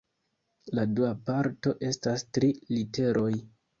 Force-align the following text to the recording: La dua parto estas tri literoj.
La 0.77 0.85
dua 0.99 1.11
parto 1.29 1.75
estas 1.91 2.25
tri 2.39 2.51
literoj. 2.79 3.29